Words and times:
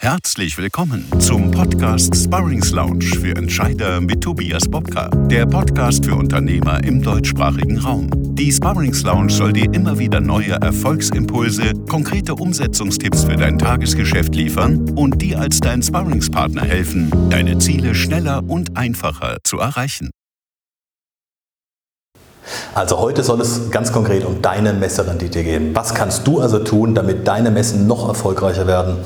Herzlich 0.00 0.56
willkommen 0.56 1.04
zum 1.20 1.50
Podcast 1.50 2.14
Sparrings 2.14 2.70
Lounge 2.70 3.04
für 3.04 3.34
Entscheider 3.34 4.00
mit 4.00 4.22
Tobias 4.22 4.68
Bobka, 4.68 5.08
der 5.26 5.44
Podcast 5.44 6.04
für 6.04 6.14
Unternehmer 6.14 6.82
im 6.84 7.02
deutschsprachigen 7.02 7.78
Raum. 7.78 8.08
Die 8.36 8.52
Sparrings 8.52 9.02
Lounge 9.02 9.30
soll 9.30 9.52
dir 9.52 9.74
immer 9.74 9.98
wieder 9.98 10.20
neue 10.20 10.52
Erfolgsimpulse, 10.52 11.74
konkrete 11.88 12.36
Umsetzungstipps 12.36 13.24
für 13.24 13.36
dein 13.36 13.58
Tagesgeschäft 13.58 14.36
liefern 14.36 14.88
und 14.90 15.20
dir 15.20 15.40
als 15.40 15.58
dein 15.58 15.82
Sparringspartner 15.82 16.64
helfen, 16.64 17.10
deine 17.28 17.58
Ziele 17.58 17.92
schneller 17.96 18.44
und 18.46 18.76
einfacher 18.76 19.38
zu 19.42 19.58
erreichen. 19.58 20.10
Also 22.74 22.98
heute 22.98 23.22
soll 23.22 23.40
es 23.40 23.70
ganz 23.70 23.92
konkret 23.92 24.24
um 24.24 24.42
deine 24.42 24.72
Messerendite 24.72 25.42
gehen. 25.44 25.70
Was 25.74 25.94
kannst 25.94 26.26
du 26.26 26.40
also 26.40 26.58
tun, 26.58 26.94
damit 26.94 27.26
deine 27.26 27.50
Messen 27.50 27.86
noch 27.86 28.08
erfolgreicher 28.08 28.66
werden 28.66 28.96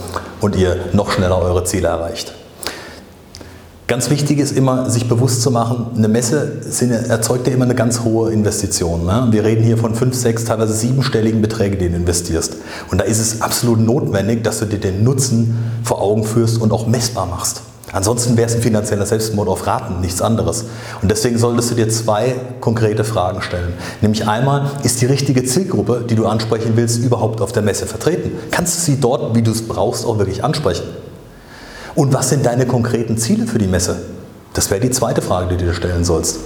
und 0.40 0.57
ihr 0.57 0.76
noch 0.93 1.11
schneller 1.11 1.40
eure 1.40 1.64
Ziele 1.64 1.89
erreicht? 1.89 2.32
Ganz 3.89 4.08
wichtig 4.08 4.39
ist 4.39 4.57
immer, 4.57 4.89
sich 4.89 5.07
bewusst 5.07 5.43
zu 5.43 5.50
machen, 5.50 5.89
eine 5.94 6.08
Messe 6.08 6.63
erzeugt 7.08 7.46
ja 7.46 7.52
immer 7.52 7.64
eine 7.64 7.75
ganz 7.75 8.00
hohe 8.04 8.32
Investition. 8.32 9.04
Ne? 9.04 9.29
Wir 9.32 9.44
reden 9.44 9.63
hier 9.63 9.77
von 9.77 9.94
fünf, 9.94 10.14
sechs, 10.14 10.46
teilweise 10.46 10.72
siebenstelligen 10.72 11.43
Beträgen, 11.43 11.79
die 11.79 11.90
du 11.90 11.96
investierst. 11.96 12.57
Und 12.90 13.02
da 13.02 13.04
ist 13.04 13.18
es 13.18 13.43
absolut 13.43 13.80
notwendig, 13.80 14.44
dass 14.44 14.61
du 14.61 14.64
dir 14.64 14.79
den 14.79 15.04
Nutzen 15.04 15.58
vor 15.85 16.00
Augen 16.00 16.24
führst 16.24 16.58
und 16.58 16.72
auch 16.72 16.86
messbar 16.86 17.27
machst. 17.27 17.61
Ansonsten 17.92 18.38
wäre 18.38 18.48
es 18.48 18.54
ein 18.54 18.62
finanzieller 18.62 19.04
Selbstmord 19.04 19.48
auf 19.48 19.66
Raten, 19.66 20.00
nichts 20.00 20.22
anderes. 20.22 20.64
Und 21.02 21.10
deswegen 21.10 21.38
solltest 21.38 21.70
du 21.70 21.74
dir 21.74 21.90
zwei 21.90 22.34
konkrete 22.60 23.04
Fragen 23.04 23.42
stellen. 23.42 23.74
Nämlich 24.00 24.26
einmal, 24.26 24.70
ist 24.82 25.02
die 25.02 25.06
richtige 25.06 25.44
Zielgruppe, 25.44 26.04
die 26.08 26.14
du 26.14 26.26
ansprechen 26.26 26.72
willst, 26.74 27.04
überhaupt 27.04 27.42
auf 27.42 27.52
der 27.52 27.62
Messe 27.62 27.86
vertreten? 27.86 28.32
Kannst 28.50 28.78
du 28.78 28.92
sie 28.92 29.00
dort, 29.00 29.34
wie 29.34 29.42
du 29.42 29.50
es 29.50 29.68
brauchst, 29.68 30.06
auch 30.06 30.16
wirklich 30.18 30.42
ansprechen? 30.42 30.84
Und 31.94 32.14
was 32.14 32.30
sind 32.30 32.46
deine 32.46 32.66
konkreten 32.66 33.18
Ziele 33.18 33.46
für 33.46 33.58
die 33.58 33.66
Messe? 33.66 33.96
Das 34.54 34.70
wäre 34.70 34.80
die 34.80 34.90
zweite 34.90 35.20
Frage, 35.20 35.48
die 35.48 35.56
du 35.58 35.66
dir 35.66 35.74
stellen 35.74 36.04
sollst. 36.04 36.38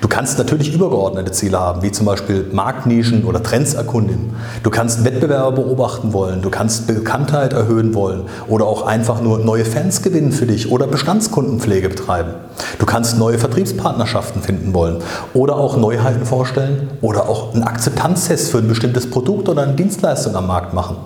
Du 0.00 0.08
kannst 0.08 0.38
natürlich 0.38 0.72
übergeordnete 0.72 1.32
Ziele 1.32 1.58
haben, 1.58 1.82
wie 1.82 1.92
zum 1.92 2.06
Beispiel 2.06 2.46
Marktnischen 2.52 3.24
oder 3.24 3.42
Trends 3.42 3.74
erkunden. 3.74 4.34
Du 4.62 4.70
kannst 4.70 5.04
Wettbewerber 5.04 5.52
beobachten 5.52 6.12
wollen, 6.12 6.42
du 6.42 6.50
kannst 6.50 6.86
Bekanntheit 6.86 7.52
erhöhen 7.52 7.94
wollen 7.94 8.24
oder 8.48 8.66
auch 8.66 8.86
einfach 8.86 9.20
nur 9.20 9.38
neue 9.38 9.64
Fans 9.64 10.02
gewinnen 10.02 10.32
für 10.32 10.46
dich 10.46 10.70
oder 10.70 10.86
Bestandskundenpflege 10.86 11.88
betreiben. 11.88 12.34
Du 12.78 12.86
kannst 12.86 13.18
neue 13.18 13.38
Vertriebspartnerschaften 13.38 14.42
finden 14.42 14.74
wollen 14.74 14.98
oder 15.34 15.56
auch 15.56 15.76
Neuheiten 15.76 16.24
vorstellen 16.24 16.90
oder 17.00 17.28
auch 17.28 17.54
einen 17.54 17.64
Akzeptanztest 17.64 18.50
für 18.50 18.58
ein 18.58 18.68
bestimmtes 18.68 19.10
Produkt 19.10 19.48
oder 19.48 19.62
eine 19.62 19.74
Dienstleistung 19.74 20.34
am 20.34 20.46
Markt 20.46 20.74
machen. 20.74 20.96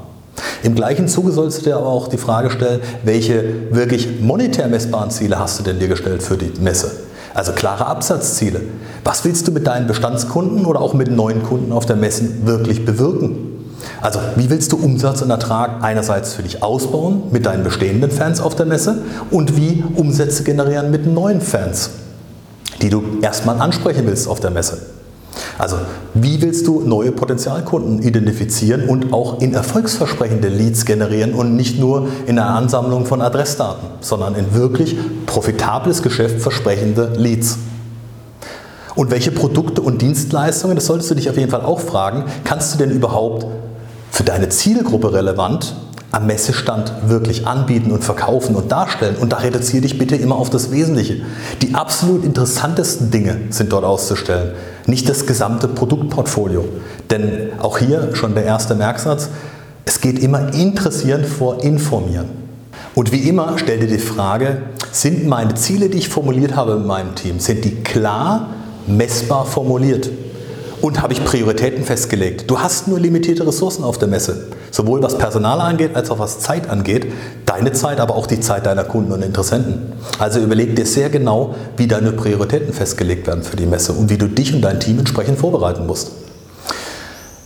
Im 0.62 0.74
gleichen 0.74 1.08
Zuge 1.08 1.30
sollst 1.30 1.60
du 1.60 1.64
dir 1.64 1.76
aber 1.76 1.86
auch 1.86 2.08
die 2.08 2.16
Frage 2.16 2.50
stellen, 2.50 2.80
welche 3.02 3.44
wirklich 3.70 4.20
monetär 4.20 4.66
messbaren 4.66 5.10
Ziele 5.10 5.38
hast 5.38 5.58
du 5.58 5.62
denn 5.62 5.78
dir 5.78 5.88
gestellt 5.88 6.22
für 6.22 6.36
die 6.36 6.52
Messe? 6.60 7.03
Also 7.34 7.52
klare 7.52 7.86
Absatzziele. 7.86 8.60
Was 9.02 9.24
willst 9.24 9.46
du 9.48 9.52
mit 9.52 9.66
deinen 9.66 9.88
Bestandskunden 9.88 10.64
oder 10.64 10.80
auch 10.80 10.94
mit 10.94 11.10
neuen 11.10 11.42
Kunden 11.42 11.72
auf 11.72 11.84
der 11.84 11.96
Messen 11.96 12.46
wirklich 12.46 12.84
bewirken? 12.84 13.50
Also 14.00 14.20
wie 14.36 14.48
willst 14.48 14.72
du 14.72 14.76
Umsatz 14.76 15.20
und 15.20 15.30
Ertrag 15.30 15.82
einerseits 15.82 16.34
für 16.34 16.42
dich 16.42 16.62
ausbauen 16.62 17.24
mit 17.32 17.44
deinen 17.44 17.64
bestehenden 17.64 18.10
Fans 18.10 18.40
auf 18.40 18.54
der 18.54 18.66
Messe 18.66 19.02
und 19.30 19.56
wie 19.56 19.84
Umsätze 19.96 20.44
generieren 20.44 20.90
mit 20.90 21.06
neuen 21.06 21.40
Fans, 21.40 21.90
die 22.80 22.88
du 22.88 23.02
erstmal 23.20 23.60
ansprechen 23.60 24.06
willst 24.06 24.28
auf 24.28 24.40
der 24.40 24.50
Messe? 24.50 24.78
Also 25.58 25.76
wie 26.14 26.40
willst 26.42 26.66
du 26.66 26.80
neue 26.80 27.12
Potenzialkunden 27.12 28.02
identifizieren 28.02 28.88
und 28.88 29.12
auch 29.12 29.40
in 29.40 29.54
erfolgsversprechende 29.54 30.48
Leads 30.48 30.84
generieren 30.84 31.34
und 31.34 31.56
nicht 31.56 31.78
nur 31.78 32.08
in 32.26 32.38
einer 32.38 32.50
Ansammlung 32.50 33.06
von 33.06 33.20
Adressdaten, 33.20 33.88
sondern 34.00 34.34
in 34.34 34.54
wirklich 34.54 34.96
profitables 35.26 36.02
Geschäft 36.02 36.40
versprechende 36.40 37.12
Leads? 37.16 37.58
Und 38.94 39.10
welche 39.10 39.32
Produkte 39.32 39.80
und 39.80 40.02
Dienstleistungen, 40.02 40.76
das 40.76 40.86
solltest 40.86 41.10
du 41.10 41.14
dich 41.16 41.28
auf 41.28 41.36
jeden 41.36 41.50
Fall 41.50 41.62
auch 41.62 41.80
fragen, 41.80 42.24
kannst 42.44 42.74
du 42.74 42.78
denn 42.78 42.90
überhaupt 42.90 43.46
für 44.10 44.22
deine 44.22 44.48
Zielgruppe 44.48 45.12
relevant 45.12 45.74
am 46.12 46.26
Messestand 46.26 46.92
wirklich 47.08 47.46
anbieten 47.46 47.90
und 47.90 48.04
verkaufen 48.04 48.54
und 48.54 48.70
darstellen. 48.70 49.16
Und 49.16 49.32
da 49.32 49.38
reduziere 49.38 49.82
dich 49.82 49.98
bitte 49.98 50.14
immer 50.14 50.36
auf 50.36 50.48
das 50.48 50.70
Wesentliche. 50.70 51.22
Die 51.60 51.74
absolut 51.74 52.24
interessantesten 52.24 53.10
Dinge 53.10 53.36
sind 53.50 53.72
dort 53.72 53.84
auszustellen, 53.84 54.52
nicht 54.86 55.08
das 55.08 55.26
gesamte 55.26 55.68
Produktportfolio. 55.68 56.64
Denn 57.10 57.50
auch 57.60 57.78
hier 57.78 58.14
schon 58.14 58.34
der 58.34 58.44
erste 58.44 58.74
Merksatz, 58.74 59.28
es 59.84 60.00
geht 60.00 60.18
immer 60.18 60.52
interessieren 60.54 61.24
vor 61.24 61.62
informieren. 61.62 62.28
Und 62.94 63.12
wie 63.12 63.28
immer 63.28 63.54
stell 63.56 63.80
dir 63.80 63.88
die 63.88 63.98
Frage, 63.98 64.62
sind 64.92 65.26
meine 65.26 65.54
Ziele, 65.54 65.88
die 65.88 65.98
ich 65.98 66.08
formuliert 66.08 66.54
habe 66.54 66.76
mit 66.76 66.86
meinem 66.86 67.14
Team, 67.14 67.40
sind 67.40 67.64
die 67.64 67.82
klar 67.82 68.48
messbar 68.86 69.46
formuliert? 69.46 70.10
Und 70.84 71.00
habe 71.00 71.14
ich 71.14 71.24
Prioritäten 71.24 71.82
festgelegt? 71.82 72.50
Du 72.50 72.58
hast 72.58 72.88
nur 72.88 73.00
limitierte 73.00 73.46
Ressourcen 73.46 73.84
auf 73.84 73.96
der 73.96 74.06
Messe. 74.06 74.48
Sowohl 74.70 75.02
was 75.02 75.16
Personal 75.16 75.58
angeht, 75.62 75.96
als 75.96 76.10
auch 76.10 76.18
was 76.18 76.40
Zeit 76.40 76.68
angeht. 76.68 77.10
Deine 77.46 77.72
Zeit, 77.72 78.00
aber 78.00 78.14
auch 78.14 78.26
die 78.26 78.38
Zeit 78.38 78.66
deiner 78.66 78.84
Kunden 78.84 79.10
und 79.10 79.22
Interessenten. 79.22 79.94
Also 80.18 80.40
überleg 80.40 80.76
dir 80.76 80.84
sehr 80.84 81.08
genau, 81.08 81.54
wie 81.78 81.86
deine 81.86 82.12
Prioritäten 82.12 82.74
festgelegt 82.74 83.26
werden 83.26 83.44
für 83.44 83.56
die 83.56 83.64
Messe 83.64 83.94
und 83.94 84.10
wie 84.10 84.18
du 84.18 84.26
dich 84.26 84.54
und 84.54 84.60
dein 84.60 84.78
Team 84.78 84.98
entsprechend 84.98 85.38
vorbereiten 85.38 85.86
musst. 85.86 86.10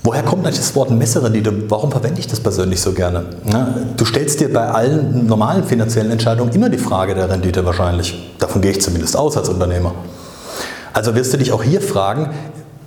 Woher 0.02 0.24
kommt 0.24 0.44
eigentlich 0.44 0.58
das 0.58 0.74
Wort 0.74 0.90
Messerendite? 0.90 1.70
Warum 1.70 1.92
verwende 1.92 2.18
ich 2.18 2.26
das 2.26 2.40
persönlich 2.40 2.80
so 2.80 2.90
gerne? 2.90 3.26
Ja, 3.52 3.72
du 3.96 4.04
stellst 4.04 4.40
dir 4.40 4.52
bei 4.52 4.66
allen 4.66 5.28
normalen 5.28 5.62
finanziellen 5.62 6.10
Entscheidungen 6.10 6.52
immer 6.52 6.70
die 6.70 6.78
Frage 6.78 7.14
der 7.14 7.30
Rendite 7.30 7.64
wahrscheinlich. 7.64 8.34
Davon 8.40 8.62
gehe 8.62 8.72
ich 8.72 8.80
zumindest 8.80 9.16
aus 9.16 9.36
als 9.36 9.48
Unternehmer. 9.48 9.94
Also 10.92 11.14
wirst 11.14 11.32
du 11.32 11.36
dich 11.38 11.52
auch 11.52 11.62
hier 11.62 11.80
fragen, 11.80 12.30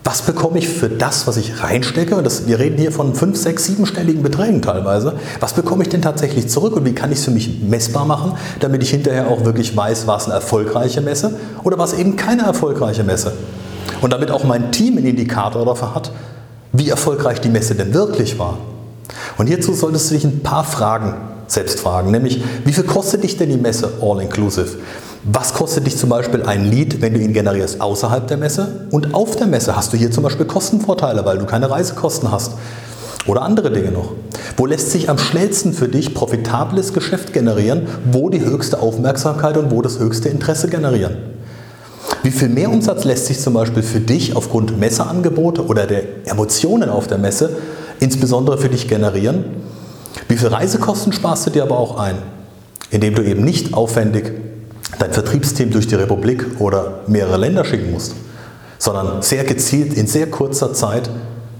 was 0.03 0.23
bekomme 0.23 0.57
ich 0.57 0.67
für 0.67 0.89
das, 0.89 1.27
was 1.27 1.37
ich 1.37 1.61
reinstecke? 1.61 2.21
Das, 2.23 2.47
wir 2.47 2.57
reden 2.57 2.77
hier 2.77 2.91
von 2.91 3.13
fünf, 3.13 3.37
sechs, 3.37 3.65
siebenstelligen 3.65 4.23
Beträgen 4.23 4.61
teilweise. 4.61 5.13
Was 5.39 5.53
bekomme 5.53 5.83
ich 5.83 5.89
denn 5.89 6.01
tatsächlich 6.01 6.49
zurück 6.49 6.75
und 6.75 6.85
wie 6.85 6.93
kann 6.93 7.11
ich 7.11 7.19
es 7.19 7.25
für 7.25 7.31
mich 7.31 7.61
messbar 7.61 8.05
machen, 8.05 8.33
damit 8.59 8.81
ich 8.81 8.89
hinterher 8.89 9.27
auch 9.27 9.45
wirklich 9.45 9.77
weiß, 9.77 10.07
war 10.07 10.17
es 10.17 10.25
eine 10.25 10.33
erfolgreiche 10.33 11.01
Messe 11.01 11.35
oder 11.63 11.77
war 11.77 11.85
es 11.85 11.93
eben 11.93 12.15
keine 12.15 12.43
erfolgreiche 12.43 13.03
Messe? 13.03 13.33
Und 14.01 14.11
damit 14.11 14.31
auch 14.31 14.43
mein 14.43 14.71
Team 14.71 14.97
einen 14.97 15.05
Indikator 15.05 15.65
dafür 15.65 15.93
hat, 15.93 16.11
wie 16.71 16.89
erfolgreich 16.89 17.39
die 17.39 17.49
Messe 17.49 17.75
denn 17.75 17.93
wirklich 17.93 18.39
war. 18.39 18.57
Und 19.37 19.47
hierzu 19.47 19.73
solltest 19.73 20.09
du 20.09 20.15
dich 20.15 20.23
ein 20.23 20.39
paar 20.39 20.63
Fragen 20.63 21.15
selbst 21.45 21.79
fragen, 21.79 22.11
nämlich 22.11 22.43
wie 22.65 22.73
viel 22.73 22.85
kostet 22.85 23.23
dich 23.23 23.37
denn 23.37 23.49
die 23.49 23.57
Messe 23.57 23.91
all 24.01 24.21
inclusive? 24.21 24.77
Was 25.23 25.53
kostet 25.53 25.85
dich 25.85 25.97
zum 25.97 26.09
Beispiel 26.09 26.41
ein 26.41 26.65
Lead, 26.65 26.99
wenn 26.99 27.13
du 27.13 27.19
ihn 27.19 27.31
generierst 27.31 27.79
außerhalb 27.79 28.25
der 28.27 28.37
Messe? 28.37 28.87
Und 28.89 29.13
auf 29.13 29.35
der 29.35 29.45
Messe 29.45 29.75
hast 29.75 29.93
du 29.93 29.97
hier 29.97 30.09
zum 30.09 30.23
Beispiel 30.23 30.47
Kostenvorteile, 30.47 31.23
weil 31.25 31.37
du 31.37 31.45
keine 31.45 31.69
Reisekosten 31.69 32.31
hast. 32.31 32.53
Oder 33.27 33.43
andere 33.43 33.71
Dinge 33.71 33.91
noch. 33.91 34.13
Wo 34.57 34.65
lässt 34.65 34.89
sich 34.89 35.11
am 35.11 35.19
schnellsten 35.19 35.73
für 35.73 35.87
dich 35.87 36.15
profitables 36.15 36.93
Geschäft 36.93 37.33
generieren? 37.33 37.87
Wo 38.11 38.31
die 38.31 38.41
höchste 38.41 38.79
Aufmerksamkeit 38.79 39.57
und 39.57 39.69
wo 39.69 39.83
das 39.83 39.99
höchste 39.99 40.29
Interesse 40.29 40.69
generieren? 40.69 41.17
Wie 42.23 42.31
viel 42.31 42.49
mehr 42.49 42.71
Umsatz 42.71 43.03
lässt 43.03 43.27
sich 43.27 43.39
zum 43.39 43.53
Beispiel 43.53 43.83
für 43.83 43.99
dich 43.99 44.35
aufgrund 44.35 44.79
Messeangebote 44.79 45.67
oder 45.67 45.85
der 45.85 46.01
Emotionen 46.25 46.89
auf 46.89 47.05
der 47.05 47.19
Messe 47.19 47.57
insbesondere 47.99 48.57
für 48.57 48.69
dich 48.69 48.87
generieren? 48.87 49.45
Wie 50.27 50.37
viel 50.37 50.47
Reisekosten 50.47 51.13
sparst 51.13 51.45
du 51.45 51.51
dir 51.51 51.61
aber 51.61 51.77
auch 51.77 51.99
ein, 51.99 52.15
indem 52.89 53.13
du 53.13 53.21
eben 53.21 53.43
nicht 53.43 53.75
aufwendig 53.75 54.33
dein 54.99 55.11
Vertriebsteam 55.11 55.71
durch 55.71 55.87
die 55.87 55.95
Republik 55.95 56.45
oder 56.59 57.01
mehrere 57.07 57.37
Länder 57.37 57.65
schicken 57.65 57.91
musst, 57.91 58.15
sondern 58.77 59.21
sehr 59.21 59.43
gezielt 59.43 59.93
in 59.93 60.07
sehr 60.07 60.29
kurzer 60.29 60.73
Zeit 60.73 61.09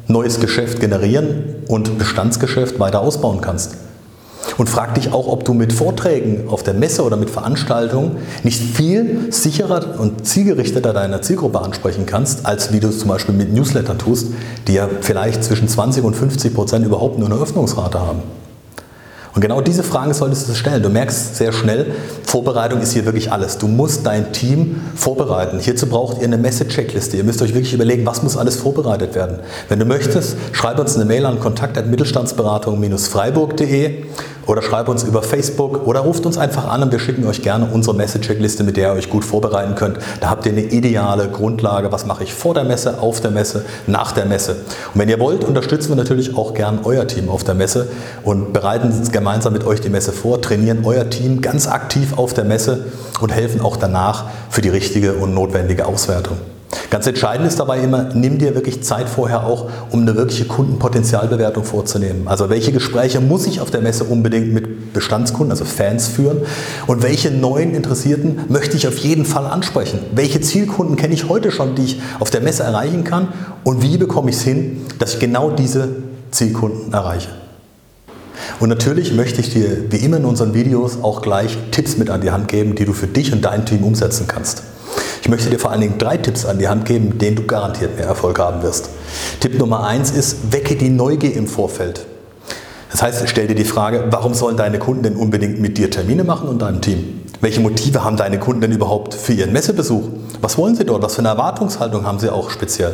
neues 0.07 0.39
Geschäft 0.39 0.79
generieren 0.79 1.63
und 1.67 1.97
Bestandsgeschäft 1.97 2.79
weiter 2.79 3.01
ausbauen 3.01 3.41
kannst. 3.41 3.75
Und 4.57 4.69
frag 4.69 4.95
dich 4.95 5.13
auch, 5.13 5.27
ob 5.27 5.45
du 5.45 5.53
mit 5.53 5.71
Vorträgen 5.71 6.49
auf 6.49 6.63
der 6.63 6.73
Messe 6.73 7.03
oder 7.03 7.15
mit 7.15 7.29
Veranstaltungen 7.29 8.17
nicht 8.43 8.61
viel 8.61 9.31
sicherer 9.31 9.99
und 9.99 10.27
zielgerichteter 10.27 10.93
deiner 10.93 11.21
Zielgruppe 11.21 11.61
ansprechen 11.61 12.05
kannst, 12.05 12.45
als 12.45 12.73
wie 12.73 12.79
du 12.79 12.89
es 12.89 12.99
zum 12.99 13.09
Beispiel 13.09 13.35
mit 13.35 13.53
Newsletter 13.53 13.97
tust, 13.97 14.27
die 14.67 14.73
ja 14.73 14.89
vielleicht 15.01 15.43
zwischen 15.43 15.67
20 15.67 16.03
und 16.03 16.15
50 16.15 16.53
Prozent 16.53 16.85
überhaupt 16.85 17.17
nur 17.17 17.29
eine 17.31 17.39
Öffnungsrate 17.39 17.99
haben. 17.99 18.19
Und 19.41 19.47
genau 19.47 19.61
diese 19.61 19.81
Fragen 19.81 20.13
solltest 20.13 20.47
du 20.49 20.53
stellen. 20.53 20.83
Du 20.83 20.89
merkst 20.89 21.35
sehr 21.35 21.51
schnell, 21.51 21.95
Vorbereitung 22.21 22.79
ist 22.79 22.93
hier 22.93 23.05
wirklich 23.05 23.31
alles. 23.31 23.57
Du 23.57 23.67
musst 23.67 24.05
dein 24.05 24.33
Team 24.33 24.79
vorbereiten. 24.93 25.57
Hierzu 25.57 25.87
braucht 25.87 26.19
ihr 26.19 26.25
eine 26.25 26.37
Message-Checkliste. 26.37 27.17
Ihr 27.17 27.23
müsst 27.23 27.41
euch 27.41 27.55
wirklich 27.55 27.73
überlegen, 27.73 28.05
was 28.05 28.21
muss 28.21 28.37
alles 28.37 28.57
vorbereitet 28.57 29.15
werden. 29.15 29.39
Wenn 29.67 29.79
du 29.79 29.85
möchtest, 29.85 30.35
schreib 30.51 30.77
uns 30.77 30.95
eine 30.95 31.05
Mail 31.05 31.25
an 31.25 31.39
kontakt.mittelstandsberatung-freiburg.de 31.39 34.03
oder 34.51 34.61
schreibt 34.61 34.89
uns 34.89 35.03
über 35.03 35.23
Facebook 35.23 35.87
oder 35.87 36.01
ruft 36.01 36.25
uns 36.25 36.37
einfach 36.37 36.67
an 36.67 36.83
und 36.83 36.91
wir 36.91 36.99
schicken 36.99 37.25
euch 37.25 37.41
gerne 37.41 37.69
unsere 37.71 37.95
Messecheckliste, 37.95 38.65
mit 38.65 38.75
der 38.75 38.89
ihr 38.89 38.97
euch 38.97 39.09
gut 39.09 39.23
vorbereiten 39.23 39.75
könnt. 39.75 39.99
Da 40.19 40.29
habt 40.29 40.45
ihr 40.45 40.51
eine 40.51 40.63
ideale 40.63 41.29
Grundlage, 41.29 41.93
was 41.93 42.05
mache 42.05 42.25
ich 42.25 42.33
vor 42.33 42.53
der 42.53 42.65
Messe, 42.65 42.99
auf 42.99 43.21
der 43.21 43.31
Messe, 43.31 43.63
nach 43.87 44.11
der 44.11 44.25
Messe. 44.25 44.57
Und 44.93 44.99
wenn 44.99 45.07
ihr 45.07 45.21
wollt, 45.21 45.45
unterstützen 45.45 45.87
wir 45.87 45.95
natürlich 45.95 46.35
auch 46.35 46.53
gern 46.53 46.79
euer 46.83 47.07
Team 47.07 47.29
auf 47.29 47.45
der 47.45 47.55
Messe 47.55 47.87
und 48.23 48.51
bereiten 48.51 48.91
gemeinsam 49.13 49.53
mit 49.53 49.65
euch 49.65 49.79
die 49.79 49.89
Messe 49.89 50.11
vor, 50.11 50.41
trainieren 50.41 50.79
euer 50.83 51.09
Team 51.09 51.39
ganz 51.39 51.69
aktiv 51.69 52.17
auf 52.17 52.33
der 52.33 52.43
Messe 52.43 52.87
und 53.21 53.31
helfen 53.31 53.61
auch 53.61 53.77
danach 53.77 54.25
für 54.49 54.61
die 54.61 54.67
richtige 54.67 55.13
und 55.13 55.33
notwendige 55.33 55.85
Auswertung. 55.85 56.35
Ganz 56.89 57.07
entscheidend 57.07 57.47
ist 57.47 57.59
dabei 57.59 57.79
immer, 57.79 58.09
nimm 58.13 58.37
dir 58.37 58.55
wirklich 58.55 58.83
Zeit 58.83 59.09
vorher 59.09 59.45
auch, 59.45 59.69
um 59.91 60.01
eine 60.01 60.15
wirkliche 60.15 60.45
Kundenpotenzialbewertung 60.45 61.63
vorzunehmen. 61.63 62.27
Also 62.27 62.49
welche 62.49 62.71
Gespräche 62.71 63.19
muss 63.19 63.47
ich 63.47 63.61
auf 63.61 63.71
der 63.71 63.81
Messe 63.81 64.03
unbedingt 64.03 64.53
mit 64.53 64.93
Bestandskunden, 64.93 65.51
also 65.51 65.65
Fans 65.65 66.07
führen 66.07 66.41
und 66.87 67.03
welche 67.03 67.31
neuen 67.31 67.73
Interessierten 67.75 68.41
möchte 68.49 68.77
ich 68.77 68.87
auf 68.87 68.97
jeden 68.97 69.25
Fall 69.25 69.45
ansprechen? 69.45 69.99
Welche 70.13 70.41
Zielkunden 70.41 70.95
kenne 70.95 71.13
ich 71.13 71.29
heute 71.29 71.51
schon, 71.51 71.75
die 71.75 71.83
ich 71.83 72.01
auf 72.19 72.29
der 72.29 72.41
Messe 72.41 72.63
erreichen 72.63 73.03
kann 73.03 73.29
und 73.63 73.81
wie 73.81 73.97
bekomme 73.97 74.29
ich 74.29 74.37
es 74.37 74.43
hin, 74.43 74.81
dass 74.99 75.13
ich 75.13 75.19
genau 75.19 75.51
diese 75.51 75.89
Zielkunden 76.31 76.93
erreiche? 76.93 77.40
Und 78.61 78.69
natürlich 78.69 79.11
möchte 79.11 79.41
ich 79.41 79.49
dir 79.49 79.91
wie 79.91 79.97
immer 79.97 80.17
in 80.17 80.25
unseren 80.25 80.53
Videos 80.53 80.99
auch 81.01 81.23
gleich 81.23 81.57
Tipps 81.71 81.97
mit 81.97 82.11
an 82.11 82.21
die 82.21 82.29
Hand 82.29 82.47
geben, 82.47 82.75
die 82.75 82.85
du 82.85 82.93
für 82.93 83.07
dich 83.07 83.33
und 83.33 83.43
dein 83.43 83.65
Team 83.65 83.83
umsetzen 83.83 84.27
kannst. 84.27 84.61
Ich 85.23 85.29
möchte 85.29 85.49
dir 85.49 85.57
vor 85.57 85.71
allen 85.71 85.81
Dingen 85.81 85.97
drei 85.97 86.17
Tipps 86.17 86.45
an 86.45 86.59
die 86.59 86.67
Hand 86.67 86.85
geben, 86.85 87.09
mit 87.09 87.23
denen 87.23 87.37
du 87.37 87.43
garantiert 87.47 87.97
mehr 87.97 88.05
Erfolg 88.05 88.37
haben 88.37 88.61
wirst. 88.61 88.89
Tipp 89.39 89.57
Nummer 89.57 89.83
eins 89.83 90.11
ist, 90.11 90.53
wecke 90.53 90.75
die 90.75 90.89
Neugier 90.89 91.35
im 91.35 91.47
Vorfeld. 91.47 92.05
Das 92.91 93.01
heißt, 93.01 93.23
stell 93.25 93.47
dir 93.47 93.55
die 93.55 93.63
Frage, 93.63 94.05
warum 94.11 94.35
sollen 94.35 94.57
deine 94.57 94.77
Kunden 94.77 95.01
denn 95.01 95.15
unbedingt 95.15 95.59
mit 95.59 95.79
dir 95.79 95.89
Termine 95.89 96.23
machen 96.23 96.47
und 96.47 96.61
deinem 96.61 96.81
Team? 96.81 97.21
Welche 97.39 97.61
Motive 97.61 98.03
haben 98.03 98.15
deine 98.15 98.37
Kunden 98.37 98.61
denn 98.61 98.71
überhaupt 98.73 99.15
für 99.15 99.33
ihren 99.33 99.53
Messebesuch? 99.53 100.03
Was 100.39 100.59
wollen 100.59 100.75
sie 100.75 100.85
dort? 100.85 101.01
Was 101.01 101.15
für 101.15 101.21
eine 101.21 101.29
Erwartungshaltung 101.29 102.05
haben 102.05 102.19
sie 102.19 102.31
auch 102.31 102.51
speziell? 102.51 102.93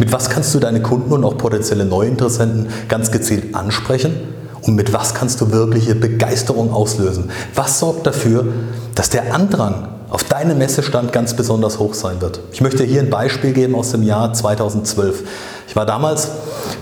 Mit 0.00 0.10
was 0.10 0.28
kannst 0.28 0.52
du 0.56 0.58
deine 0.58 0.82
Kunden 0.82 1.12
und 1.12 1.22
auch 1.22 1.38
potenzielle 1.38 1.84
Neuinteressenten 1.84 2.66
ganz 2.88 3.12
gezielt 3.12 3.54
ansprechen? 3.54 4.37
Und 4.68 4.74
mit 4.74 4.92
was 4.92 5.14
kannst 5.14 5.40
du 5.40 5.50
wirkliche 5.50 5.94
Begeisterung 5.94 6.72
auslösen? 6.72 7.30
Was 7.54 7.78
sorgt 7.78 8.06
dafür, 8.06 8.46
dass 8.94 9.08
der 9.08 9.34
Andrang 9.34 9.88
auf 10.10 10.24
deinem 10.24 10.58
Messestand 10.58 11.12
ganz 11.12 11.34
besonders 11.34 11.78
hoch 11.78 11.92
sein 11.92 12.20
wird. 12.20 12.40
Ich 12.52 12.62
möchte 12.62 12.82
hier 12.82 13.02
ein 13.02 13.10
Beispiel 13.10 13.52
geben 13.52 13.74
aus 13.74 13.90
dem 13.90 14.02
Jahr 14.02 14.32
2012. 14.32 15.22
Ich 15.68 15.76
war 15.76 15.84
damals 15.84 16.28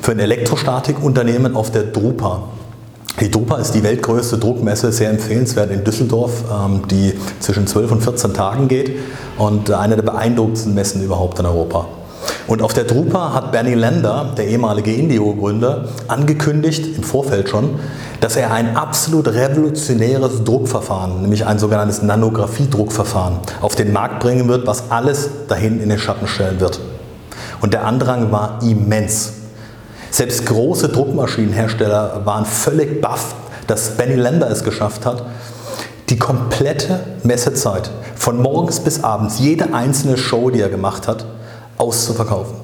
für 0.00 0.12
ein 0.12 0.20
Elektrostatikunternehmen 0.20 1.56
auf 1.56 1.72
der 1.72 1.84
Drupa. 1.84 2.44
Die 3.20 3.30
Drupa 3.30 3.56
ist 3.56 3.72
die 3.72 3.82
weltgrößte 3.82 4.38
Druckmesse, 4.38 4.92
sehr 4.92 5.10
empfehlenswert 5.10 5.70
in 5.72 5.82
Düsseldorf, 5.82 6.44
ähm, 6.52 6.82
die 6.88 7.14
zwischen 7.40 7.66
12 7.66 7.92
und 7.92 8.02
14 8.02 8.34
Tagen 8.34 8.68
geht 8.68 8.96
und 9.38 9.70
eine 9.72 9.96
der 9.96 10.02
beeindruckendsten 10.02 10.74
Messen 10.74 11.02
überhaupt 11.02 11.38
in 11.40 11.46
Europa. 11.46 11.86
Und 12.46 12.62
auf 12.62 12.72
der 12.72 12.84
Drupa 12.84 13.32
hat 13.32 13.52
Bernie 13.52 13.74
Lander, 13.74 14.32
der 14.36 14.46
ehemalige 14.46 14.92
Indio-Gründer, 14.92 15.88
angekündigt, 16.08 16.96
im 16.96 17.02
Vorfeld 17.02 17.48
schon, 17.48 17.80
dass 18.20 18.36
er 18.36 18.52
ein 18.52 18.76
absolut 18.76 19.28
revolutionäres 19.28 20.44
Druckverfahren, 20.44 21.22
nämlich 21.22 21.44
ein 21.44 21.58
sogenanntes 21.58 22.02
Nanographie-Druckverfahren, 22.02 23.38
auf 23.60 23.74
den 23.74 23.92
Markt 23.92 24.20
bringen 24.20 24.48
wird, 24.48 24.66
was 24.66 24.90
alles 24.90 25.28
dahin 25.48 25.80
in 25.80 25.88
den 25.88 25.98
Schatten 25.98 26.28
stellen 26.28 26.60
wird. 26.60 26.80
Und 27.60 27.72
der 27.74 27.84
Andrang 27.84 28.30
war 28.32 28.60
immens. 28.62 29.32
Selbst 30.10 30.46
große 30.46 30.88
Druckmaschinenhersteller 30.88 32.22
waren 32.24 32.44
völlig 32.44 33.00
baff, 33.02 33.34
dass 33.66 33.96
Benny 33.96 34.14
Lander 34.14 34.50
es 34.50 34.62
geschafft 34.62 35.04
hat, 35.04 35.24
die 36.08 36.18
komplette 36.18 37.00
Messezeit 37.24 37.90
von 38.14 38.40
morgens 38.40 38.80
bis 38.80 39.02
abends, 39.02 39.40
jede 39.40 39.74
einzelne 39.74 40.16
Show, 40.16 40.50
die 40.50 40.60
er 40.60 40.68
gemacht 40.68 41.08
hat, 41.08 41.26
auszuverkaufen. 41.78 42.56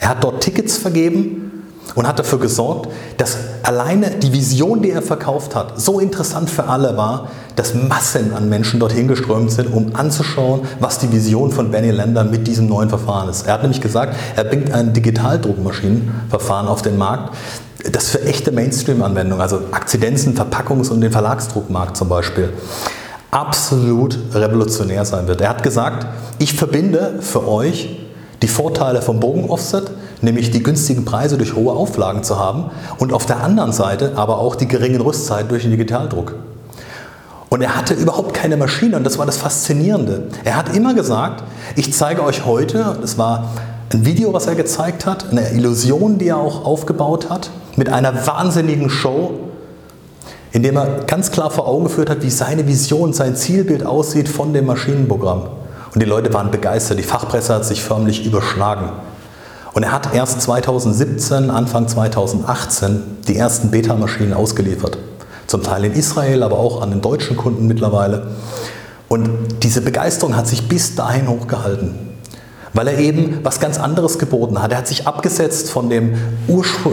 Er 0.00 0.10
hat 0.10 0.24
dort 0.24 0.42
Tickets 0.42 0.76
vergeben 0.76 1.46
und 1.94 2.06
hat 2.06 2.18
dafür 2.18 2.38
gesorgt, 2.38 2.88
dass 3.16 3.36
alleine 3.62 4.10
die 4.10 4.32
Vision, 4.32 4.82
die 4.82 4.90
er 4.90 5.02
verkauft 5.02 5.54
hat, 5.54 5.80
so 5.80 5.98
interessant 5.98 6.50
für 6.50 6.64
alle 6.64 6.96
war, 6.96 7.28
dass 7.56 7.74
Massen 7.74 8.34
an 8.34 8.48
Menschen 8.48 8.80
dorthin 8.80 9.08
geströmt 9.08 9.50
sind, 9.50 9.72
um 9.72 9.94
anzuschauen, 9.94 10.60
was 10.78 10.98
die 10.98 11.10
Vision 11.10 11.50
von 11.50 11.70
Benny 11.70 11.90
Lander 11.90 12.24
mit 12.24 12.46
diesem 12.46 12.66
neuen 12.68 12.90
Verfahren 12.90 13.28
ist. 13.28 13.46
Er 13.46 13.54
hat 13.54 13.62
nämlich 13.62 13.80
gesagt, 13.80 14.14
er 14.36 14.44
bringt 14.44 14.70
ein 14.72 14.92
Digitaldruckmaschinenverfahren 14.92 16.68
auf 16.68 16.82
den 16.82 16.98
Markt, 16.98 17.34
das 17.90 18.08
für 18.08 18.22
echte 18.22 18.52
Mainstream-Anwendungen, 18.52 19.40
also 19.40 19.60
Akzidenzen, 19.70 20.36
Verpackungs- 20.36 20.90
und 20.90 21.00
den 21.00 21.12
Verlagsdruckmarkt 21.12 21.96
zum 21.96 22.08
Beispiel, 22.08 22.52
absolut 23.30 24.18
revolutionär 24.34 25.04
sein 25.04 25.28
wird. 25.28 25.40
Er 25.40 25.50
hat 25.50 25.62
gesagt, 25.62 26.06
ich 26.38 26.54
verbinde 26.54 27.18
für 27.20 27.46
euch 27.48 27.95
die 28.42 28.48
Vorteile 28.48 29.02
vom 29.02 29.20
Bogenoffset, 29.20 29.90
nämlich 30.20 30.50
die 30.50 30.62
günstigen 30.62 31.04
Preise 31.04 31.38
durch 31.38 31.54
hohe 31.54 31.72
Auflagen 31.72 32.22
zu 32.22 32.38
haben 32.38 32.70
und 32.98 33.12
auf 33.12 33.26
der 33.26 33.42
anderen 33.42 33.72
Seite 33.72 34.12
aber 34.16 34.38
auch 34.38 34.56
die 34.56 34.68
geringen 34.68 35.00
Rüstzeiten 35.00 35.48
durch 35.48 35.62
den 35.62 35.70
Digitaldruck. 35.70 36.34
Und 37.48 37.62
er 37.62 37.76
hatte 37.76 37.94
überhaupt 37.94 38.34
keine 38.34 38.56
Maschine 38.56 38.96
und 38.96 39.04
das 39.04 39.18
war 39.18 39.26
das 39.26 39.36
Faszinierende. 39.36 40.24
Er 40.44 40.56
hat 40.56 40.74
immer 40.74 40.94
gesagt, 40.94 41.44
ich 41.76 41.92
zeige 41.92 42.22
euch 42.24 42.44
heute, 42.44 42.98
das 43.00 43.18
war 43.18 43.50
ein 43.92 44.04
Video, 44.04 44.32
was 44.32 44.46
er 44.46 44.56
gezeigt 44.56 45.06
hat, 45.06 45.30
eine 45.30 45.50
Illusion, 45.52 46.18
die 46.18 46.28
er 46.28 46.38
auch 46.38 46.64
aufgebaut 46.64 47.30
hat, 47.30 47.50
mit 47.76 47.88
einer 47.88 48.26
wahnsinnigen 48.26 48.90
Show, 48.90 49.38
in 50.50 50.62
dem 50.62 50.76
er 50.76 51.04
ganz 51.06 51.30
klar 51.30 51.50
vor 51.50 51.68
Augen 51.68 51.84
geführt 51.84 52.10
hat, 52.10 52.22
wie 52.22 52.30
seine 52.30 52.66
Vision, 52.66 53.12
sein 53.12 53.36
Zielbild 53.36 53.86
aussieht 53.86 54.28
von 54.28 54.52
dem 54.52 54.66
Maschinenprogramm. 54.66 55.42
Und 55.96 56.02
die 56.02 56.10
Leute 56.10 56.34
waren 56.34 56.50
begeistert, 56.50 56.98
die 56.98 57.02
Fachpresse 57.02 57.54
hat 57.54 57.64
sich 57.64 57.82
förmlich 57.82 58.26
überschlagen. 58.26 58.90
Und 59.72 59.82
er 59.82 59.92
hat 59.92 60.14
erst 60.14 60.42
2017, 60.42 61.48
Anfang 61.48 61.88
2018 61.88 63.02
die 63.26 63.34
ersten 63.34 63.70
Beta-Maschinen 63.70 64.34
ausgeliefert. 64.34 64.98
Zum 65.46 65.62
Teil 65.62 65.86
in 65.86 65.94
Israel, 65.94 66.42
aber 66.42 66.58
auch 66.58 66.82
an 66.82 66.90
den 66.90 67.00
deutschen 67.00 67.38
Kunden 67.38 67.66
mittlerweile. 67.66 68.26
Und 69.08 69.30
diese 69.62 69.80
Begeisterung 69.80 70.36
hat 70.36 70.46
sich 70.46 70.68
bis 70.68 70.96
dahin 70.96 71.28
hochgehalten, 71.28 71.94
weil 72.74 72.88
er 72.88 72.98
eben 72.98 73.38
was 73.42 73.58
ganz 73.58 73.80
anderes 73.80 74.18
geboten 74.18 74.62
hat. 74.62 74.72
Er 74.72 74.76
hat 74.76 74.88
sich 74.88 75.06
abgesetzt 75.06 75.70
von, 75.70 75.88
dem 75.88 76.14